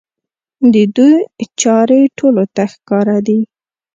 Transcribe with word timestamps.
د 0.73 0.75
دوی 0.95 1.17
چارې 1.61 1.99
ټولو 2.17 2.43
ته 2.55 2.63
ښکاره 2.73 3.17
دي. 3.27 3.39